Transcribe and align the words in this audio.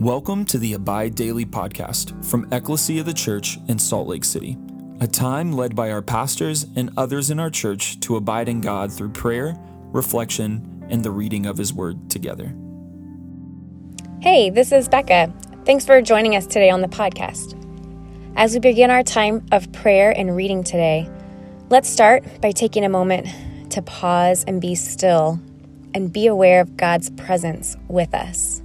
Welcome 0.00 0.44
to 0.44 0.58
the 0.58 0.74
Abide 0.74 1.16
Daily 1.16 1.44
podcast 1.44 2.24
from 2.24 2.46
Ecclesia 2.52 3.00
of 3.00 3.06
the 3.06 3.12
Church 3.12 3.58
in 3.66 3.80
Salt 3.80 4.06
Lake 4.06 4.22
City, 4.22 4.56
a 5.00 5.08
time 5.08 5.52
led 5.52 5.74
by 5.74 5.90
our 5.90 6.02
pastors 6.02 6.66
and 6.76 6.90
others 6.96 7.32
in 7.32 7.40
our 7.40 7.50
church 7.50 7.98
to 7.98 8.14
abide 8.14 8.48
in 8.48 8.60
God 8.60 8.92
through 8.92 9.08
prayer, 9.08 9.56
reflection, 9.86 10.86
and 10.88 11.02
the 11.02 11.10
reading 11.10 11.46
of 11.46 11.58
His 11.58 11.74
Word 11.74 12.08
together. 12.10 12.54
Hey, 14.20 14.50
this 14.50 14.70
is 14.70 14.88
Becca. 14.88 15.34
Thanks 15.64 15.84
for 15.84 16.00
joining 16.00 16.36
us 16.36 16.46
today 16.46 16.70
on 16.70 16.80
the 16.80 16.86
podcast. 16.86 17.56
As 18.36 18.54
we 18.54 18.60
begin 18.60 18.92
our 18.92 19.02
time 19.02 19.44
of 19.50 19.72
prayer 19.72 20.16
and 20.16 20.36
reading 20.36 20.62
today, 20.62 21.10
let's 21.70 21.88
start 21.88 22.22
by 22.40 22.52
taking 22.52 22.84
a 22.84 22.88
moment 22.88 23.26
to 23.72 23.82
pause 23.82 24.44
and 24.44 24.60
be 24.60 24.76
still 24.76 25.40
and 25.92 26.12
be 26.12 26.28
aware 26.28 26.60
of 26.60 26.76
God's 26.76 27.10
presence 27.10 27.76
with 27.88 28.14
us. 28.14 28.62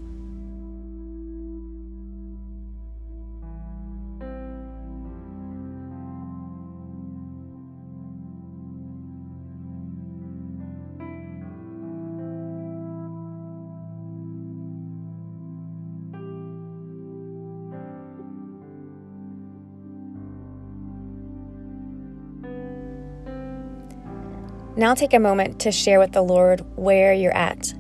Now 24.76 24.95
take 24.95 25.13
a 25.13 25.20
moment 25.20 25.59
to 25.62 25.72
share 25.72 26.00
with 26.00 26.13
the 26.13 26.23
Lord 26.23 26.66
where 26.76 27.14
you're 27.14 27.36
at, 27.36 27.73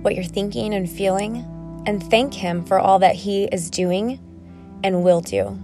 what 0.00 0.14
you're 0.14 0.24
thinking 0.24 0.72
and 0.72 0.88
feeling, 0.90 1.44
and 1.86 2.02
thank 2.02 2.32
Him 2.32 2.64
for 2.64 2.78
all 2.78 2.98
that 3.00 3.16
He 3.16 3.44
is 3.44 3.68
doing 3.68 4.18
and 4.82 5.04
will 5.04 5.20
do. 5.20 5.58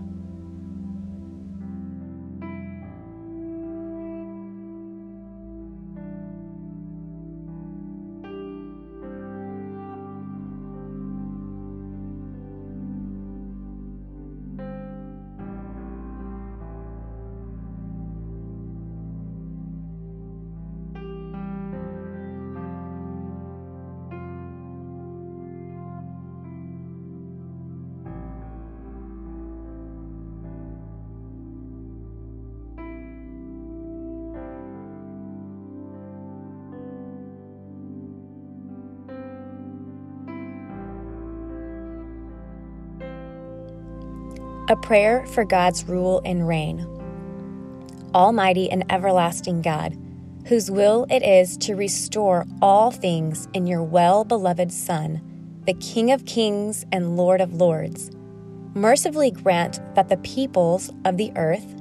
A 44.67 44.77
prayer 44.77 45.27
for 45.27 45.45
God's 45.45 45.85
rule 45.85 46.23
and 46.25 46.49
reign. 46.49 46.87
Almighty 48.15 48.71
and 48.71 48.91
everlasting 48.91 49.61
God, 49.61 49.95
whose 50.47 50.71
will 50.71 51.07
it 51.11 51.23
is 51.23 51.59
to 51.59 51.77
restore 51.77 52.47
all 52.63 52.91
things 52.91 53.47
in 53.53 53.67
your 53.67 53.83
well 53.83 54.25
beloved 54.25 54.73
Son, 54.73 55.21
the 55.67 55.75
King 55.75 56.13
of 56.13 56.25
kings 56.25 56.87
and 56.93 57.15
Lord 57.15 57.43
of 57.43 57.53
lords, 57.53 58.11
mercifully 58.73 59.31
grant 59.31 59.81
that 59.97 60.09
the 60.09 60.17
peoples 60.17 60.91
of 61.05 61.19
the 61.19 61.31
earth, 61.37 61.75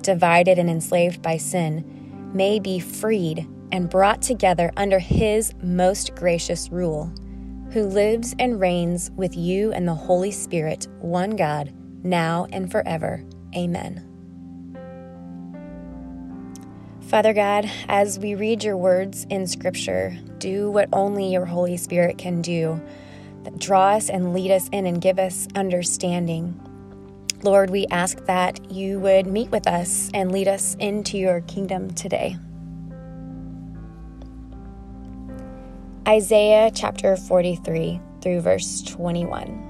divided 0.00 0.58
and 0.58 0.70
enslaved 0.70 1.20
by 1.20 1.36
sin, 1.36 2.30
may 2.32 2.58
be 2.58 2.80
freed 2.80 3.46
and 3.70 3.90
brought 3.90 4.22
together 4.22 4.72
under 4.78 4.98
his 4.98 5.52
most 5.62 6.14
gracious 6.14 6.70
rule, 6.70 7.12
who 7.72 7.84
lives 7.84 8.34
and 8.38 8.58
reigns 8.58 9.10
with 9.10 9.36
you 9.36 9.72
and 9.72 9.86
the 9.86 9.92
Holy 9.92 10.30
Spirit, 10.30 10.88
one 11.00 11.36
God 11.36 11.70
now 12.02 12.46
and 12.52 12.70
forever. 12.70 13.24
Amen. 13.56 14.06
Father 17.02 17.32
God, 17.32 17.68
as 17.88 18.18
we 18.20 18.36
read 18.36 18.62
your 18.62 18.76
words 18.76 19.26
in 19.30 19.46
Scripture, 19.46 20.16
do 20.38 20.70
what 20.70 20.88
only 20.92 21.32
your 21.32 21.44
Holy 21.44 21.76
Spirit 21.76 22.18
can 22.18 22.40
do. 22.40 22.80
Draw 23.58 23.96
us 23.96 24.10
and 24.10 24.32
lead 24.32 24.50
us 24.50 24.68
in 24.68 24.86
and 24.86 25.00
give 25.00 25.18
us 25.18 25.48
understanding. 25.56 26.58
Lord, 27.42 27.70
we 27.70 27.86
ask 27.90 28.24
that 28.26 28.70
you 28.70 29.00
would 29.00 29.26
meet 29.26 29.50
with 29.50 29.66
us 29.66 30.10
and 30.14 30.30
lead 30.30 30.46
us 30.46 30.76
into 30.78 31.18
your 31.18 31.40
kingdom 31.42 31.90
today. 31.92 32.36
Isaiah 36.06 36.70
chapter 36.74 37.16
43 37.16 38.00
through 38.20 38.40
verse 38.40 38.82
21. 38.82 39.69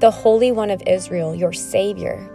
the 0.00 0.10
Holy 0.10 0.50
One 0.50 0.70
of 0.70 0.82
Israel, 0.86 1.34
your 1.34 1.52
Savior. 1.52 2.26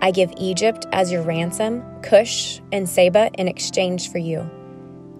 I 0.00 0.10
give 0.10 0.32
Egypt 0.38 0.86
as 0.90 1.12
your 1.12 1.20
ransom, 1.20 1.84
Cush 2.02 2.62
and 2.72 2.88
Seba 2.88 3.30
in 3.34 3.46
exchange 3.46 4.10
for 4.10 4.16
you, 4.16 4.50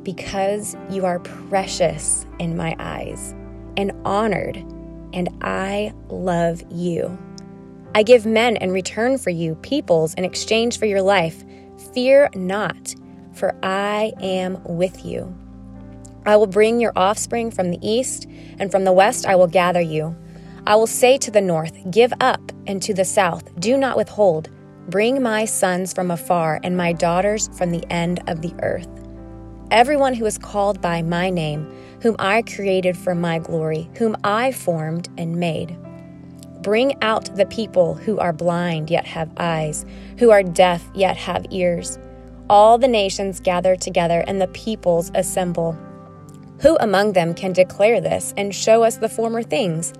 because 0.03 0.77
you 0.89 1.05
are 1.05 1.19
precious 1.19 2.25
in 2.39 2.57
my 2.57 2.75
eyes 2.79 3.35
and 3.77 3.93
honored, 4.07 4.57
and 5.13 5.29
I 5.43 5.93
love 6.09 6.63
you. 6.71 7.19
I 7.95 8.03
give 8.03 8.25
men 8.25 8.57
in 8.57 8.73
return 8.73 9.19
for 9.19 9.29
you, 9.29 9.55
peoples 9.57 10.15
in 10.15 10.25
exchange 10.25 10.79
for 10.79 10.87
your 10.87 11.03
life. 11.03 11.45
Fear 11.93 12.31
not, 12.35 12.95
for 13.35 13.55
I 13.63 14.15
am 14.23 14.63
with 14.65 15.05
you. 15.05 15.37
I 16.25 16.37
will 16.37 16.47
bring 16.47 16.81
your 16.81 16.95
offspring 16.97 17.51
from 17.51 17.71
the 17.71 17.79
east, 17.87 18.27
and 18.59 18.71
from 18.71 18.85
the 18.85 18.93
west 18.93 19.27
I 19.27 19.37
will 19.37 19.49
gather 19.49 19.83
you. 19.83 20.17
I 20.67 20.77
will 20.77 20.87
say 20.87 21.19
to 21.19 21.31
the 21.31 21.43
north, 21.43 21.77
Give 21.91 22.13
up, 22.21 22.41
and 22.67 22.83
to 22.83 22.95
the 22.95 23.05
south, 23.05 23.55
Do 23.61 23.77
not 23.77 23.99
withhold. 23.99 24.49
Bring 24.89 25.23
my 25.23 25.45
sons 25.45 25.93
from 25.93 26.11
afar, 26.11 26.59
and 26.63 26.75
my 26.75 26.93
daughters 26.93 27.51
from 27.53 27.71
the 27.71 27.85
end 27.93 28.23
of 28.29 28.41
the 28.41 28.55
earth. 28.63 28.89
Everyone 29.71 30.15
who 30.15 30.25
is 30.25 30.39
called 30.39 30.81
by 30.81 31.03
my 31.03 31.29
name, 31.29 31.71
whom 32.01 32.17
I 32.19 32.43
created 32.43 32.97
for 32.97 33.15
my 33.15 33.39
glory, 33.39 33.91
whom 33.99 34.17
I 34.25 34.53
formed 34.53 35.09
and 35.19 35.37
made. 35.37 35.77
Bring 36.63 36.95
out 37.03 37.35
the 37.37 37.47
people 37.47 37.93
who 37.93 38.19
are 38.19 38.33
blind 38.33 38.89
yet 38.89 39.05
have 39.07 39.31
eyes, 39.37 39.85
who 40.19 40.31
are 40.31 40.43
deaf 40.43 40.83
yet 40.95 41.19
have 41.19 41.45
ears. 41.51 41.99
All 42.49 42.79
the 42.79 42.89
nations 42.89 43.39
gather 43.41 43.77
together, 43.77 44.25
and 44.27 44.41
the 44.41 44.49
peoples 44.49 45.11
assemble. 45.15 45.77
Who 46.61 46.79
among 46.81 47.13
them 47.13 47.35
can 47.35 47.53
declare 47.53 48.01
this 48.01 48.33
and 48.39 48.55
show 48.55 48.83
us 48.83 48.97
the 48.97 49.11
former 49.11 49.43
things? 49.43 49.93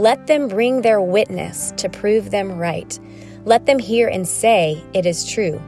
Let 0.00 0.28
them 0.28 0.48
bring 0.48 0.80
their 0.80 1.02
witness 1.02 1.74
to 1.76 1.90
prove 1.90 2.30
them 2.30 2.56
right. 2.56 2.98
Let 3.44 3.66
them 3.66 3.78
hear 3.78 4.08
and 4.08 4.26
say, 4.26 4.82
It 4.94 5.04
is 5.04 5.30
true. 5.30 5.60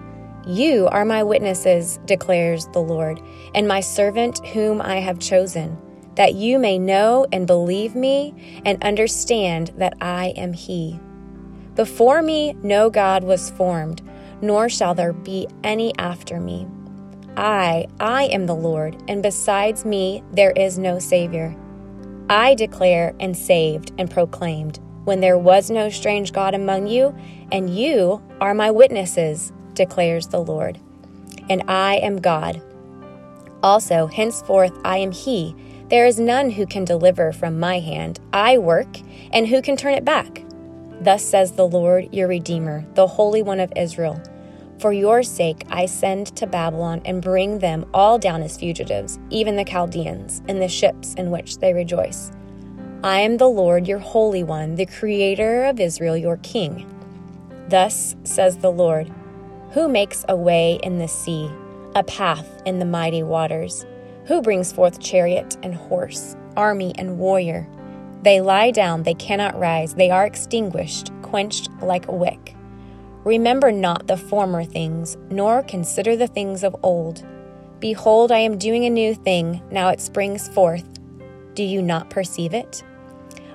You 0.46 0.88
are 0.90 1.04
my 1.04 1.22
witnesses, 1.22 2.00
declares 2.06 2.66
the 2.68 2.80
Lord, 2.80 3.20
and 3.54 3.68
my 3.68 3.80
servant 3.80 4.38
whom 4.46 4.80
I 4.80 5.00
have 5.00 5.18
chosen, 5.18 5.76
that 6.14 6.32
you 6.32 6.58
may 6.58 6.78
know 6.78 7.26
and 7.30 7.46
believe 7.46 7.94
me 7.94 8.62
and 8.64 8.82
understand 8.82 9.70
that 9.76 9.98
I 10.00 10.28
am 10.28 10.54
He. 10.54 10.98
Before 11.74 12.22
me 12.22 12.54
no 12.62 12.88
God 12.88 13.24
was 13.24 13.50
formed, 13.50 14.00
nor 14.40 14.70
shall 14.70 14.94
there 14.94 15.12
be 15.12 15.46
any 15.62 15.92
after 15.98 16.40
me. 16.40 16.66
I, 17.36 17.86
I 18.00 18.28
am 18.28 18.46
the 18.46 18.56
Lord, 18.56 18.96
and 19.08 19.22
besides 19.22 19.84
me 19.84 20.24
there 20.32 20.52
is 20.52 20.78
no 20.78 20.98
Savior. 20.98 21.54
I 22.32 22.54
declare 22.54 23.14
and 23.20 23.36
saved 23.36 23.92
and 23.98 24.10
proclaimed 24.10 24.80
when 25.04 25.20
there 25.20 25.36
was 25.36 25.70
no 25.70 25.90
strange 25.90 26.32
God 26.32 26.54
among 26.54 26.86
you, 26.86 27.14
and 27.52 27.76
you 27.76 28.22
are 28.40 28.54
my 28.54 28.70
witnesses, 28.70 29.52
declares 29.74 30.28
the 30.28 30.40
Lord. 30.40 30.78
And 31.50 31.62
I 31.68 31.96
am 31.96 32.22
God. 32.22 32.62
Also, 33.62 34.06
henceforth 34.06 34.72
I 34.82 34.96
am 34.96 35.12
He. 35.12 35.54
There 35.90 36.06
is 36.06 36.18
none 36.18 36.48
who 36.48 36.64
can 36.64 36.86
deliver 36.86 37.32
from 37.32 37.60
my 37.60 37.80
hand. 37.80 38.18
I 38.32 38.56
work, 38.56 38.96
and 39.30 39.46
who 39.46 39.60
can 39.60 39.76
turn 39.76 39.92
it 39.92 40.04
back? 40.06 40.42
Thus 41.02 41.22
says 41.22 41.52
the 41.52 41.68
Lord, 41.68 42.14
your 42.14 42.28
Redeemer, 42.28 42.86
the 42.94 43.08
Holy 43.08 43.42
One 43.42 43.60
of 43.60 43.74
Israel. 43.76 44.18
For 44.82 44.92
your 44.92 45.22
sake 45.22 45.62
I 45.70 45.86
send 45.86 46.34
to 46.34 46.44
Babylon 46.44 47.02
and 47.04 47.22
bring 47.22 47.60
them 47.60 47.86
all 47.94 48.18
down 48.18 48.42
as 48.42 48.56
fugitives, 48.56 49.16
even 49.30 49.54
the 49.54 49.64
Chaldeans, 49.64 50.42
and 50.48 50.60
the 50.60 50.66
ships 50.66 51.14
in 51.14 51.30
which 51.30 51.58
they 51.58 51.72
rejoice. 51.72 52.32
I 53.04 53.20
am 53.20 53.36
the 53.36 53.48
Lord, 53.48 53.86
your 53.86 54.00
Holy 54.00 54.42
One, 54.42 54.74
the 54.74 54.86
Creator 54.86 55.66
of 55.66 55.78
Israel, 55.78 56.16
your 56.16 56.38
King. 56.38 56.92
Thus 57.68 58.16
says 58.24 58.56
the 58.56 58.72
Lord, 58.72 59.08
who 59.70 59.88
makes 59.88 60.24
a 60.28 60.34
way 60.34 60.80
in 60.82 60.98
the 60.98 61.06
sea, 61.06 61.48
a 61.94 62.02
path 62.02 62.60
in 62.66 62.80
the 62.80 62.84
mighty 62.84 63.22
waters, 63.22 63.86
who 64.24 64.42
brings 64.42 64.72
forth 64.72 64.98
chariot 64.98 65.56
and 65.62 65.76
horse, 65.76 66.34
army 66.56 66.92
and 66.98 67.18
warrior. 67.18 67.68
They 68.22 68.40
lie 68.40 68.72
down, 68.72 69.04
they 69.04 69.14
cannot 69.14 69.56
rise, 69.56 69.94
they 69.94 70.10
are 70.10 70.26
extinguished, 70.26 71.12
quenched 71.22 71.70
like 71.80 72.08
a 72.08 72.16
wick. 72.16 72.51
Remember 73.24 73.70
not 73.70 74.06
the 74.06 74.16
former 74.16 74.64
things, 74.64 75.16
nor 75.30 75.62
consider 75.62 76.16
the 76.16 76.26
things 76.26 76.64
of 76.64 76.76
old. 76.82 77.24
Behold, 77.78 78.32
I 78.32 78.38
am 78.38 78.58
doing 78.58 78.84
a 78.84 78.90
new 78.90 79.14
thing, 79.14 79.62
now 79.70 79.88
it 79.88 80.00
springs 80.00 80.48
forth. 80.48 80.88
Do 81.54 81.62
you 81.62 81.82
not 81.82 82.10
perceive 82.10 82.54
it? 82.54 82.82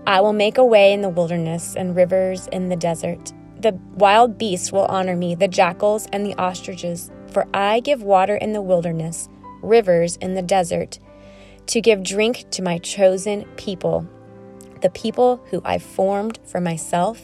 I 0.06 0.22
will 0.22 0.34
make 0.34 0.58
a 0.58 0.66
way 0.66 0.94
in 0.94 1.02
the 1.02 1.10
wilderness 1.10 1.75
and 1.75 1.96
rivers 1.96 2.48
in 2.48 2.69
the 2.69 2.75
desert. 2.75 3.34
The 3.60 3.78
wild 3.96 4.38
beasts 4.38 4.72
will 4.72 4.86
honor 4.86 5.16
me, 5.16 5.36
the 5.36 5.48
jackals 5.48 6.08
and 6.13 6.25
the 6.25 6.36
ostriches, 6.36 7.12
for 7.31 7.48
I 7.54 7.81
give 7.81 8.04
water 8.04 8.36
in 8.36 8.54
the 8.54 8.62
wilderness, 8.62 9.28
rivers 9.62 10.16
in 10.18 10.36
the 10.36 10.42
desert, 10.42 11.00
to 11.68 11.81
give 11.81 12.04
drink 12.04 12.46
to 12.52 12.62
my 12.62 12.78
chosen 12.78 13.44
people 13.58 14.08
the 14.81 14.90
people 14.92 15.44
who 15.50 15.62
I 15.66 15.80
formed 15.80 16.40
for 16.46 16.62
myself, 16.62 17.22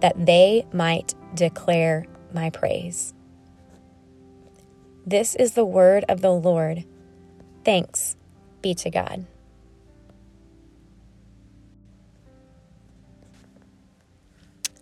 that 0.00 0.26
they 0.26 0.66
might 0.72 1.14
declare 1.34 2.06
my 2.32 2.50
praise. 2.50 3.14
This 5.06 5.34
is 5.34 5.54
the 5.54 5.64
word 5.64 6.04
of 6.08 6.20
the 6.20 6.32
Lord. 6.32 6.84
Thanks 7.64 8.16
be 8.60 8.74
to 8.74 8.90
God. 8.90 9.26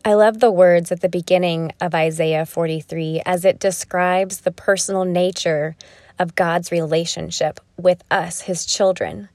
I 0.05 0.15
love 0.15 0.41
the 0.41 0.51
words 0.51 0.91
at 0.91 1.01
the 1.01 1.09
beginning 1.09 1.73
of 1.81 1.95
Isaiah 1.95 2.47
43 2.47 3.23
as 3.27 3.45
it 3.45 3.59
describes 3.59 4.41
the 4.41 4.51
personal 4.51 5.05
nature 5.05 5.77
of 6.19 6.35
God's 6.35 6.73
relationship 6.73 7.61
with 7.77 8.03
us, 8.11 8.43
his 8.43 8.65
children. 8.65 9.29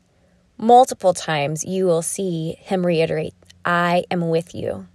Multiple 0.58 1.14
times 1.14 1.66
you 1.66 1.86
will 1.86 2.02
see 2.02 2.58
him 2.60 2.86
reiterate, 2.86 3.34
I 3.64 4.06
am 4.10 4.30
with 4.30 4.56
you. 4.56 4.88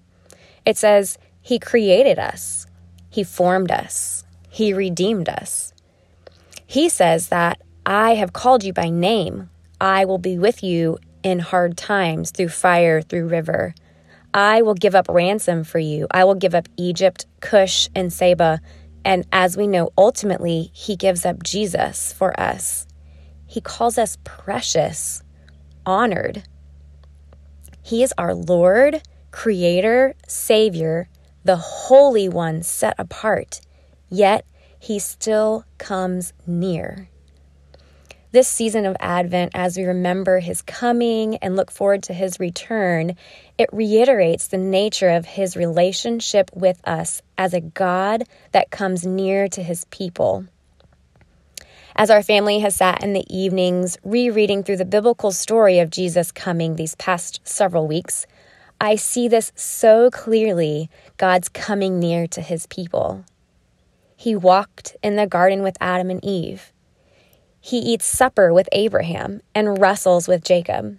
It 0.67 0.77
says, 0.77 1.19
He 1.43 1.59
created 1.59 2.19
us, 2.19 2.67
He 3.09 3.25
formed 3.25 3.71
us, 3.71 4.25
He 4.49 4.73
redeemed 4.73 5.29
us. 5.29 5.73
He 6.67 6.89
says 6.89 7.29
that 7.29 7.61
I 7.85 8.15
have 8.15 8.33
called 8.33 8.63
you 8.63 8.73
by 8.73 8.91
name. 8.91 9.51
I 9.81 10.05
will 10.05 10.19
be 10.19 10.39
with 10.39 10.63
you 10.63 10.99
in 11.23 11.41
hard 11.41 11.77
times, 11.77 12.31
through 12.31 12.51
fire, 12.51 13.03
through 13.03 13.29
river. 13.29 13.75
I 14.33 14.63
will 14.63 14.75
give 14.75 14.95
up 14.95 15.09
ransom 15.09 15.65
for 15.65 15.79
you. 15.79 16.07
I 16.11 16.25
will 16.25 16.35
give 16.35 16.55
up 16.55 16.69
Egypt, 16.77 17.27
Cush, 17.41 17.89
and 17.95 18.13
Seba. 18.13 18.61
And 19.05 19.27
as 19.33 19.57
we 19.57 19.67
know, 19.67 19.91
ultimately, 19.99 20.71
he 20.73 20.95
gives 20.95 21.27
up 21.27 21.43
Jesus 21.43 22.13
for 22.13 22.39
us. 22.39 22.87
He 23.47 23.61
calls 23.61 23.99
us 23.99 24.19
precious 24.23 25.25
honored. 25.85 26.45
He 27.83 28.03
is 28.03 28.15
our 28.17 28.35
Lord, 28.35 29.03
Creator, 29.33 30.15
Savior, 30.29 31.09
the 31.45 31.57
Holy 31.57 32.29
One 32.29 32.63
set 32.63 32.95
apart, 32.99 33.61
yet 34.09 34.45
He 34.79 34.99
still 34.99 35.65
comes 35.79 36.33
near. 36.47 37.09
This 38.33 38.47
season 38.47 38.87
of 38.87 38.97
Advent, 39.01 39.53
as 39.55 39.77
we 39.77 39.83
remember 39.83 40.39
His 40.39 40.63
coming 40.63 41.37
and 41.39 41.57
look 41.57 41.71
forward 41.71 42.05
to 42.05 42.13
His 42.13 42.39
return, 42.39 43.17
it 43.59 43.69
reiterates 43.73 44.47
the 44.47 44.59
nature 44.59 45.11
of 45.11 45.27
His 45.27 45.57
relationship 45.57 46.51
with 46.55 46.81
us 46.87 47.23
as 47.37 47.55
a 47.55 47.61
God 47.61 48.25
that 48.53 48.71
comes 48.71 49.05
near 49.05 49.49
to 49.49 49.63
His 49.63 49.85
people. 49.87 50.47
As 51.97 52.09
our 52.09 52.23
family 52.23 52.61
has 52.61 52.77
sat 52.77 53.03
in 53.03 53.15
the 53.15 53.27
evenings 53.29 53.99
rereading 54.05 54.63
through 54.63 54.77
the 54.77 54.85
biblical 54.85 55.33
story 55.33 55.81
of 55.81 55.91
Jesus 55.91 56.31
coming 56.31 56.77
these 56.77 56.95
past 56.95 57.41
several 57.43 57.89
weeks, 57.89 58.27
I 58.81 58.95
see 58.95 59.29
this 59.29 59.53
so 59.57 60.09
clearly 60.11 60.89
God's 61.21 61.51
coming 61.51 61.99
near 61.99 62.27
to 62.29 62.41
his 62.41 62.67
people. 62.67 63.27
He 64.17 64.35
walked 64.35 64.97
in 65.03 65.17
the 65.17 65.27
garden 65.27 65.63
with 65.63 65.77
Adam 65.79 66.09
and 66.09 66.25
Eve. 66.25 66.73
He 67.61 67.77
eats 67.77 68.07
supper 68.07 68.55
with 68.55 68.71
Abraham 68.73 69.43
and 69.55 69.79
wrestles 69.79 70.27
with 70.27 70.43
Jacob. 70.43 70.99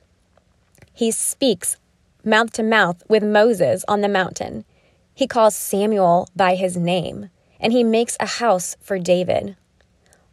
He 0.93 1.09
speaks 1.09 1.77
mouth 2.23 2.51
to 2.51 2.61
mouth 2.61 3.01
with 3.09 3.23
Moses 3.23 3.83
on 3.87 4.01
the 4.01 4.07
mountain. 4.07 4.63
He 5.15 5.25
calls 5.25 5.55
Samuel 5.55 6.29
by 6.35 6.53
his 6.53 6.77
name, 6.77 7.31
and 7.59 7.73
he 7.73 7.83
makes 7.83 8.15
a 8.19 8.27
house 8.27 8.77
for 8.79 8.99
David 8.99 9.55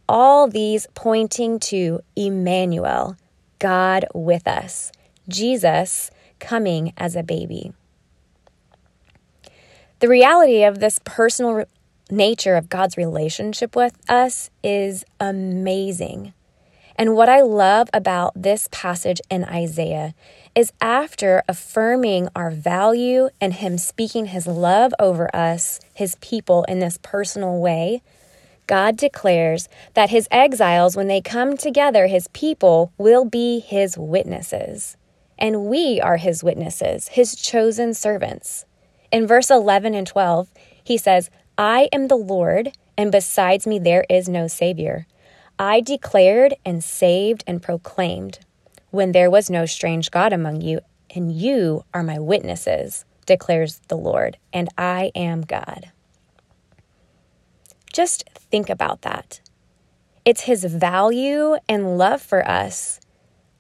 all 0.08 0.49
these 0.49 0.87
pointing 0.94 1.58
to 1.61 2.00
Emmanuel, 2.14 3.17
God 3.58 4.06
with 4.14 4.46
us, 4.49 4.91
Jesus 5.29 6.11
coming 6.41 6.93
as 6.96 7.17
a 7.17 7.23
baby. 7.23 7.73
The 10.00 10.09
reality 10.09 10.62
of 10.62 10.79
this 10.79 11.00
personal 11.05 11.55
re- 11.55 11.65
nature 12.11 12.55
of 12.55 12.69
God's 12.69 12.97
relationship 12.97 13.75
with 13.75 13.99
us 14.09 14.50
is 14.62 15.05
amazing. 15.19 16.35
And 16.95 17.15
what 17.17 17.29
I 17.29 17.43
love 17.43 17.89
about 17.93 18.33
this 18.35 18.69
passage 18.71 19.21
in 19.29 19.45
Isaiah 19.45 20.15
is 20.55 20.73
after 20.81 21.43
affirming 21.49 22.29
our 22.37 22.50
value 22.50 23.29
and 23.41 23.55
Him 23.55 23.77
speaking 23.77 24.27
His 24.27 24.47
love 24.47 24.93
over 25.00 25.35
us, 25.35 25.81
His 25.95 26.17
people, 26.21 26.65
in 26.65 26.79
this 26.79 26.99
personal 27.03 27.59
way, 27.59 28.03
God 28.69 28.99
declares 28.99 29.69
that 29.94 30.11
his 30.11 30.29
exiles, 30.31 30.94
when 30.94 31.09
they 31.09 31.23
come 31.23 31.56
together, 31.56 32.06
his 32.06 32.29
people, 32.29 32.93
will 32.99 33.25
be 33.25 33.61
his 33.61 33.97
witnesses. 33.97 34.97
And 35.39 35.65
we 35.65 36.01
are 36.03 36.19
his 36.19 36.44
witnesses, 36.44 37.09
his 37.09 37.35
chosen 37.35 37.94
servants. 37.94 38.67
In 39.10 39.26
verse 39.26 39.50
11 39.50 39.94
and 39.94 40.06
12, 40.06 40.50
he 40.84 40.98
says, 40.98 41.31
I 41.56 41.88
am 41.93 42.08
the 42.08 42.17
Lord, 42.17 42.72
and 42.96 43.10
besides 43.10 43.67
me 43.67 43.79
there 43.79 44.05
is 44.10 44.29
no 44.29 44.46
Savior. 44.46 45.06
I 45.58 45.81
declared 45.81 46.55
and 46.65 46.84
saved 46.84 47.43
and 47.46 47.62
proclaimed 47.62 48.41
when 48.91 49.12
there 49.12 49.31
was 49.31 49.50
no 49.50 49.67
strange 49.67 50.10
God 50.10 50.32
among 50.32 50.60
you, 50.60 50.81
and 51.15 51.32
you 51.32 51.84
are 51.93 52.03
my 52.03 52.19
witnesses, 52.19 53.05
declares 53.27 53.81
the 53.88 53.96
Lord, 53.96 54.36
and 54.53 54.69
I 54.79 55.10
am 55.15 55.43
God. 55.43 55.91
Just 57.93 58.29
think 58.34 58.70
about 58.70 59.03
that. 59.03 59.41
It's 60.24 60.43
His 60.43 60.65
value 60.65 61.56
and 61.69 61.98
love 61.98 62.22
for 62.22 62.46
us 62.48 63.00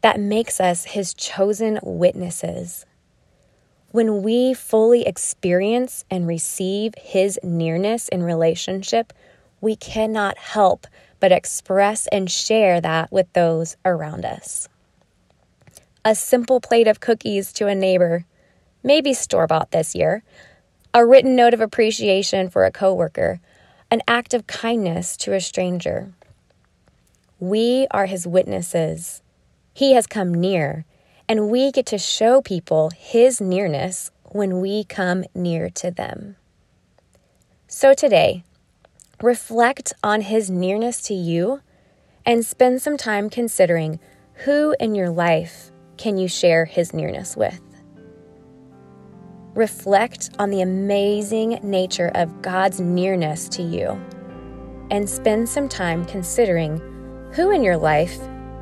that 0.02 0.20
makes 0.20 0.60
us 0.60 0.84
His 0.84 1.14
chosen 1.14 1.78
witnesses. 1.82 2.86
When 3.90 4.22
we 4.22 4.52
fully 4.52 5.06
experience 5.06 6.04
and 6.10 6.26
receive 6.26 6.94
His 6.98 7.38
nearness 7.42 8.08
in 8.08 8.22
relationship, 8.22 9.14
we 9.62 9.76
cannot 9.76 10.36
help 10.36 10.86
but 11.20 11.32
express 11.32 12.06
and 12.08 12.30
share 12.30 12.80
that 12.82 13.10
with 13.10 13.32
those 13.32 13.76
around 13.84 14.26
us. 14.26 14.68
A 16.04 16.14
simple 16.14 16.60
plate 16.60 16.86
of 16.86 17.00
cookies 17.00 17.52
to 17.54 17.66
a 17.66 17.74
neighbor, 17.74 18.24
maybe 18.82 19.14
store 19.14 19.46
bought 19.46 19.70
this 19.70 19.94
year, 19.94 20.22
a 20.92 21.04
written 21.04 21.34
note 21.34 21.54
of 21.54 21.60
appreciation 21.60 22.50
for 22.50 22.64
a 22.64 22.70
coworker, 22.70 23.40
an 23.90 24.02
act 24.06 24.34
of 24.34 24.46
kindness 24.46 25.16
to 25.16 25.32
a 25.32 25.40
stranger. 25.40 26.12
We 27.40 27.86
are 27.90 28.06
his 28.06 28.26
witnesses. 28.26 29.22
He 29.72 29.94
has 29.94 30.06
come 30.06 30.34
near, 30.34 30.84
and 31.28 31.50
we 31.50 31.70
get 31.70 31.86
to 31.86 31.98
show 31.98 32.40
people 32.40 32.90
his 32.96 33.40
nearness 33.40 34.10
when 34.24 34.60
we 34.60 34.84
come 34.84 35.24
near 35.34 35.68
to 35.70 35.90
them. 35.90 36.36
So 37.66 37.92
today, 37.92 38.44
reflect 39.22 39.92
on 40.02 40.22
his 40.22 40.50
nearness 40.50 41.02
to 41.02 41.14
you 41.14 41.60
and 42.24 42.44
spend 42.44 42.80
some 42.80 42.96
time 42.96 43.28
considering 43.28 44.00
who 44.44 44.74
in 44.80 44.94
your 44.94 45.10
life 45.10 45.70
can 45.96 46.16
you 46.16 46.28
share 46.28 46.64
his 46.64 46.94
nearness 46.94 47.36
with. 47.36 47.60
Reflect 49.54 50.30
on 50.38 50.50
the 50.50 50.62
amazing 50.62 51.58
nature 51.62 52.12
of 52.14 52.42
God's 52.42 52.80
nearness 52.80 53.48
to 53.50 53.62
you 53.62 54.00
and 54.90 55.08
spend 55.08 55.48
some 55.48 55.68
time 55.68 56.04
considering 56.04 56.78
who 57.32 57.50
in 57.50 57.62
your 57.62 57.76
life 57.76 58.18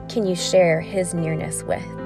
can 0.09 0.27
you 0.27 0.35
share 0.35 0.81
his 0.81 1.13
nearness 1.13 1.63
with. 1.63 2.06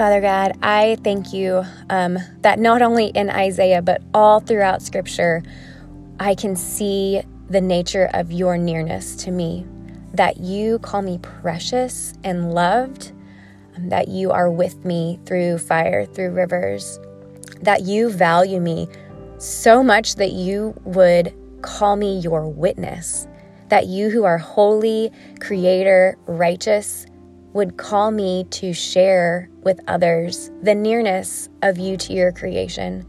Father 0.00 0.22
God, 0.22 0.56
I 0.62 0.96
thank 1.04 1.34
you 1.34 1.62
um, 1.90 2.16
that 2.40 2.58
not 2.58 2.80
only 2.80 3.08
in 3.08 3.28
Isaiah, 3.28 3.82
but 3.82 4.00
all 4.14 4.40
throughout 4.40 4.80
Scripture, 4.80 5.42
I 6.18 6.34
can 6.34 6.56
see 6.56 7.20
the 7.50 7.60
nature 7.60 8.08
of 8.14 8.32
your 8.32 8.56
nearness 8.56 9.14
to 9.16 9.30
me, 9.30 9.66
that 10.14 10.38
you 10.38 10.78
call 10.78 11.02
me 11.02 11.18
precious 11.18 12.14
and 12.24 12.54
loved, 12.54 13.12
um, 13.76 13.90
that 13.90 14.08
you 14.08 14.30
are 14.30 14.50
with 14.50 14.86
me 14.86 15.20
through 15.26 15.58
fire, 15.58 16.06
through 16.06 16.30
rivers, 16.30 16.98
that 17.60 17.82
you 17.82 18.08
value 18.08 18.58
me 18.58 18.88
so 19.36 19.82
much 19.82 20.14
that 20.14 20.32
you 20.32 20.72
would 20.84 21.34
call 21.60 21.96
me 21.96 22.20
your 22.20 22.48
witness, 22.48 23.28
that 23.68 23.84
you 23.84 24.08
who 24.08 24.24
are 24.24 24.38
holy, 24.38 25.10
creator, 25.40 26.16
righteous, 26.24 27.04
would 27.52 27.76
call 27.76 28.10
me 28.10 28.44
to 28.50 28.72
share 28.72 29.48
with 29.62 29.80
others 29.88 30.50
the 30.62 30.74
nearness 30.74 31.48
of 31.62 31.78
you 31.78 31.96
to 31.96 32.12
your 32.12 32.32
creation. 32.32 33.06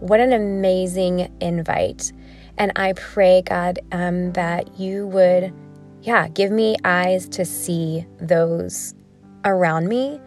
What 0.00 0.20
an 0.20 0.32
amazing 0.32 1.32
invite. 1.40 2.12
And 2.58 2.72
I 2.76 2.92
pray, 2.94 3.42
God, 3.42 3.78
um, 3.92 4.32
that 4.32 4.78
you 4.78 5.06
would, 5.06 5.54
yeah, 6.02 6.28
give 6.28 6.50
me 6.50 6.76
eyes 6.84 7.28
to 7.30 7.44
see 7.44 8.06
those 8.18 8.94
around 9.44 9.88
me 9.88 10.20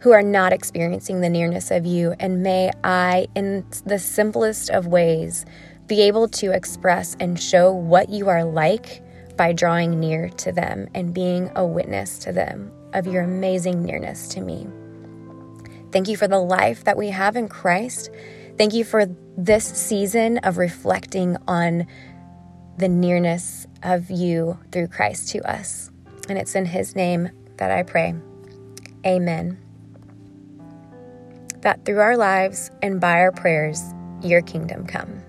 who 0.00 0.12
are 0.12 0.22
not 0.22 0.52
experiencing 0.52 1.20
the 1.20 1.30
nearness 1.30 1.70
of 1.70 1.86
you. 1.86 2.14
And 2.20 2.42
may 2.42 2.70
I, 2.84 3.26
in 3.34 3.64
the 3.86 3.98
simplest 3.98 4.70
of 4.70 4.86
ways, 4.86 5.46
be 5.86 6.02
able 6.02 6.28
to 6.28 6.52
express 6.52 7.16
and 7.18 7.40
show 7.40 7.72
what 7.72 8.10
you 8.10 8.28
are 8.28 8.44
like 8.44 9.02
by 9.36 9.52
drawing 9.52 10.00
near 10.00 10.28
to 10.30 10.52
them 10.52 10.88
and 10.94 11.14
being 11.14 11.50
a 11.54 11.64
witness 11.64 12.18
to 12.18 12.32
them 12.32 12.72
of 12.92 13.06
your 13.06 13.22
amazing 13.22 13.82
nearness 13.82 14.28
to 14.28 14.40
me. 14.40 14.66
Thank 15.92 16.08
you 16.08 16.16
for 16.16 16.28
the 16.28 16.38
life 16.38 16.84
that 16.84 16.96
we 16.96 17.08
have 17.10 17.36
in 17.36 17.48
Christ. 17.48 18.10
Thank 18.58 18.74
you 18.74 18.84
for 18.84 19.06
this 19.36 19.64
season 19.64 20.38
of 20.38 20.58
reflecting 20.58 21.36
on 21.46 21.86
the 22.78 22.88
nearness 22.88 23.66
of 23.82 24.10
you 24.10 24.58
through 24.72 24.88
Christ 24.88 25.28
to 25.30 25.50
us. 25.50 25.90
And 26.28 26.38
it's 26.38 26.54
in 26.54 26.66
His 26.66 26.96
name 26.96 27.30
that 27.56 27.70
I 27.70 27.82
pray. 27.82 28.14
Amen. 29.04 29.58
That 31.60 31.84
through 31.84 32.00
our 32.00 32.16
lives 32.16 32.70
and 32.82 33.00
by 33.00 33.20
our 33.20 33.32
prayers, 33.32 33.82
your 34.22 34.42
kingdom 34.42 34.86
come. 34.86 35.22